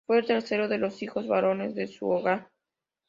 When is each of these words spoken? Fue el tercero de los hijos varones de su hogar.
Fue 0.07 0.17
el 0.17 0.25
tercero 0.25 0.67
de 0.67 0.79
los 0.79 1.03
hijos 1.03 1.27
varones 1.27 1.75
de 1.75 1.85
su 1.85 2.09
hogar. 2.09 2.49